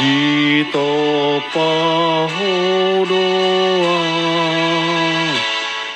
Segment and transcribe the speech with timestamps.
[0.00, 1.60] Di topahodoa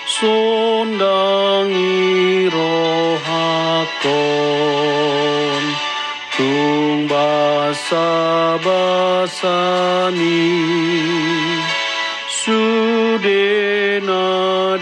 [0.04, 2.04] sondangi
[2.52, 3.24] rohakon.
[6.36, 10.52] Tung basa basani
[12.28, 14.28] sudena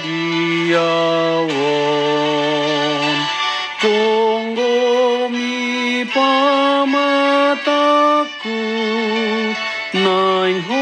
[0.02, 1.62] diawon
[10.53, 10.81] going home.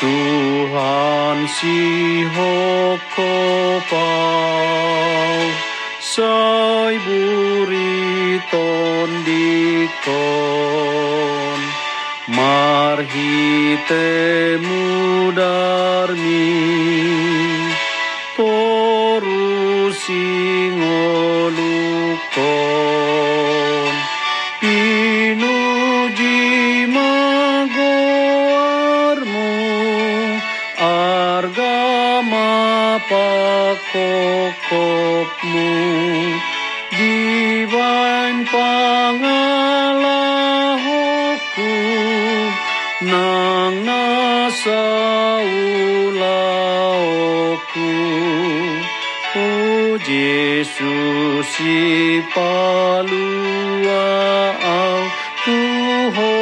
[0.00, 3.20] Tuhan si hokopau
[6.00, 8.48] Sai buriton
[9.28, 10.00] dikon
[12.32, 14.08] Marhite
[14.64, 16.48] mudarmi
[18.40, 20.89] Torusingolukon
[32.20, 33.96] Argama pakokopmu
[38.44, 39.24] pangalahoku
[43.08, 44.84] Nang nasa
[46.04, 47.08] ulaoku
[49.32, 54.04] Oh Yesus si palua
[55.40, 56.36] tuho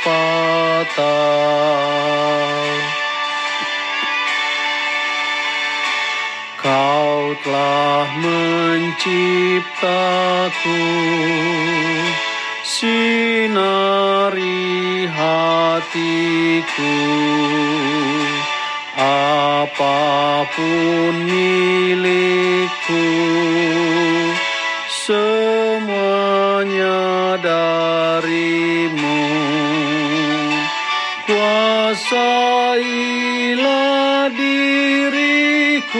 [0.00, 1.40] patau
[6.70, 9.02] Kau telah menciptaku.
[12.62, 13.90] Sinari
[15.10, 16.94] hatiku.
[18.94, 23.10] Apa pun milikku
[24.86, 26.14] Semuanya
[27.42, 29.18] darimu.
[31.26, 32.70] Kuasailah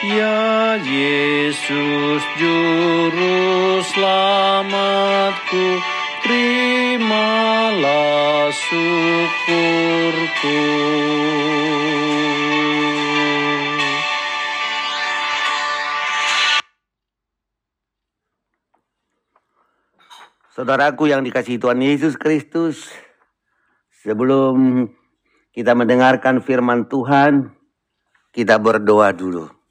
[0.07, 5.67] Ya Yesus juru selamatku
[6.23, 7.27] terimalah
[8.55, 10.07] syukurku
[20.55, 22.95] Saudaraku yang dikasih Tuhan Yesus Kristus,
[24.07, 24.87] sebelum
[25.51, 27.51] kita mendengarkan firman Tuhan,
[28.31, 29.66] kita berdoa dulu.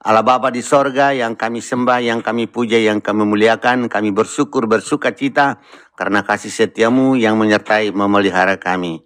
[0.00, 4.64] Allah Bapa di sorga yang kami sembah, yang kami puja, yang kami muliakan, kami bersyukur,
[4.64, 5.60] bersuka cita
[5.92, 9.04] karena kasih setiamu yang menyertai memelihara kami.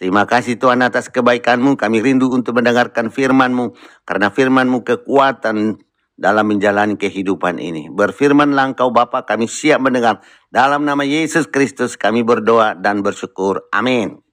[0.00, 3.76] Terima kasih Tuhan atas kebaikanmu, kami rindu untuk mendengarkan firmanmu,
[4.08, 5.84] karena firmanmu kekuatan
[6.16, 7.92] dalam menjalani kehidupan ini.
[7.92, 10.24] Berfirmanlah engkau Bapa, kami siap mendengar.
[10.48, 13.68] Dalam nama Yesus Kristus kami berdoa dan bersyukur.
[13.68, 14.24] Amin.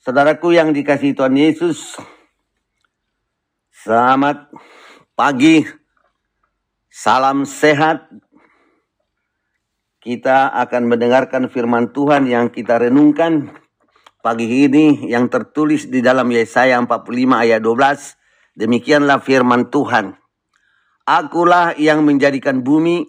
[0.00, 1.98] Saudaraku yang dikasih Tuhan Yesus,
[3.82, 4.54] selamat
[5.18, 5.66] pagi,
[6.86, 8.06] salam sehat.
[9.98, 13.50] Kita akan mendengarkan firman Tuhan yang kita renungkan
[14.22, 18.58] pagi ini yang tertulis di dalam Yesaya 45 ayat 12.
[18.58, 20.14] Demikianlah firman Tuhan.
[21.02, 23.02] Akulah yang menjadikan bumi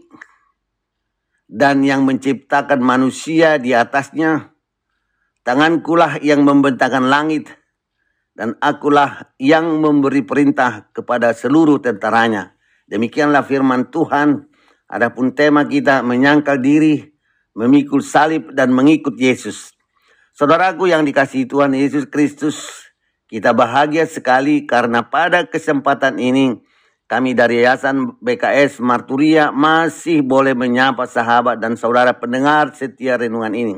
[1.46, 4.54] dan yang menciptakan manusia di atasnya.
[5.46, 7.63] Tangankulah yang membentangkan langit
[8.34, 12.58] dan akulah yang memberi perintah kepada seluruh tentaranya.
[12.90, 14.50] Demikianlah firman Tuhan.
[14.90, 17.02] Adapun tema kita menyangkal diri,
[17.58, 19.74] memikul salib dan mengikut Yesus.
[20.34, 22.90] Saudaraku yang dikasihi Tuhan Yesus Kristus,
[23.30, 26.58] kita bahagia sekali karena pada kesempatan ini
[27.06, 33.76] kami dari Yayasan BKS Marturia masih boleh menyapa sahabat dan saudara pendengar setia renungan ini.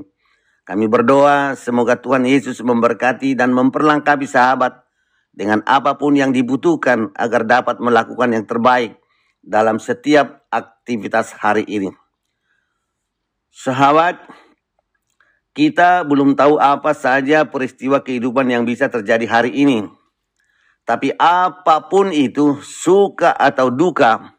[0.65, 4.81] Kami berdoa semoga Tuhan Yesus memberkati dan memperlengkapi sahabat
[5.29, 8.97] dengan apa pun yang dibutuhkan agar dapat melakukan yang terbaik
[9.45, 11.93] dalam setiap aktivitas hari ini.
[13.53, 14.19] Sahabat,
[15.55, 19.87] kita belum tahu apa saja peristiwa kehidupan yang bisa terjadi hari ini.
[20.83, 24.34] Tapi apa pun itu, suka atau duka,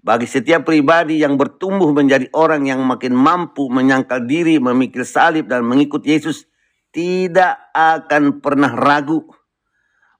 [0.00, 5.60] bagi setiap pribadi yang bertumbuh menjadi orang yang makin mampu menyangkal diri, memikir salib, dan
[5.64, 6.48] mengikut Yesus,
[6.90, 9.28] tidak akan pernah ragu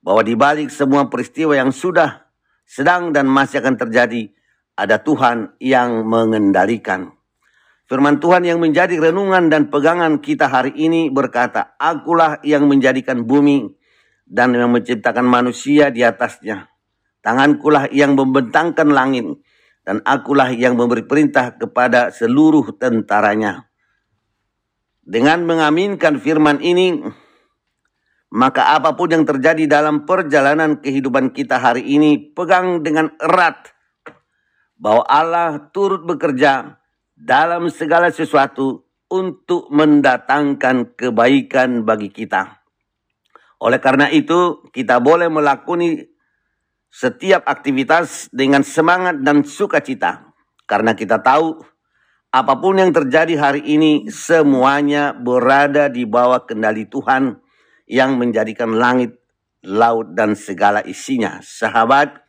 [0.05, 2.29] bahwa di balik semua peristiwa yang sudah,
[2.69, 4.33] sedang, dan masih akan terjadi,
[4.77, 7.17] ada Tuhan yang mengendalikan.
[7.91, 13.67] Firman Tuhan yang menjadi renungan dan pegangan kita hari ini berkata, Akulah yang menjadikan bumi
[14.31, 16.71] dan yang menciptakan manusia di atasnya.
[17.21, 19.27] Tangankulah yang membentangkan langit
[19.91, 23.67] dan akulah yang memberi perintah kepada seluruh tentaranya.
[25.03, 27.03] Dengan mengaminkan firman ini,
[28.31, 33.75] maka apa pun yang terjadi dalam perjalanan kehidupan kita hari ini, pegang dengan erat
[34.79, 36.79] bahwa Allah turut bekerja
[37.19, 42.63] dalam segala sesuatu untuk mendatangkan kebaikan bagi kita.
[43.59, 46.07] Oleh karena itu, kita boleh melakukan
[46.91, 50.35] setiap aktivitas dengan semangat dan sukacita.
[50.67, 51.63] Karena kita tahu
[52.31, 57.39] apa pun yang terjadi hari ini semuanya berada di bawah kendali Tuhan
[57.91, 59.19] yang menjadikan langit,
[59.67, 61.43] laut dan segala isinya.
[61.43, 62.23] Sahabat,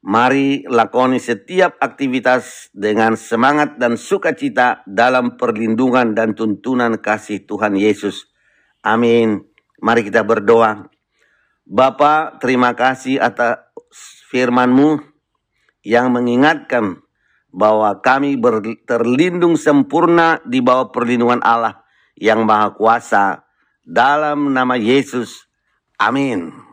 [0.00, 8.32] mari lakoni setiap aktivitas dengan semangat dan sukacita dalam perlindungan dan tuntunan kasih Tuhan Yesus.
[8.80, 9.44] Amin.
[9.84, 10.91] Mari kita berdoa.
[11.62, 13.62] Bapa, terima kasih atas
[14.32, 14.98] firman-Mu
[15.86, 17.02] yang mengingatkan
[17.52, 18.40] bahwa kami
[18.88, 21.84] terlindung sempurna di bawah perlindungan Allah
[22.16, 23.44] yang Maha Kuasa
[23.84, 25.46] dalam nama Yesus.
[26.00, 26.71] Amin.